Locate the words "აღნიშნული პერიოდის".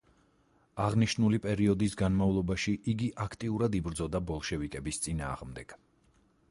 0.85-1.97